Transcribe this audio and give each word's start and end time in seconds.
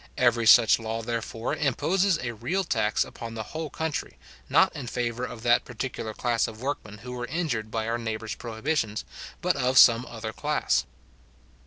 Every 0.17 0.47
such 0.47 0.79
law, 0.79 1.03
therefore, 1.03 1.55
imposes 1.55 2.17
a 2.17 2.33
real 2.33 2.63
tax 2.63 3.05
upon 3.05 3.35
the 3.35 3.43
whole 3.53 3.69
country, 3.69 4.17
not 4.49 4.75
in 4.75 4.87
favour 4.87 5.23
of 5.25 5.43
that 5.43 5.63
particular 5.63 6.11
class 6.15 6.47
of 6.47 6.59
workmen 6.59 6.97
who 6.97 7.11
were 7.11 7.27
injured 7.27 7.69
by 7.69 7.87
our 7.87 7.99
neighbours 7.99 8.33
prohibitions, 8.33 9.05
but 9.43 9.55
of 9.55 9.77
some 9.77 10.07
other 10.07 10.33
class. 10.33 10.87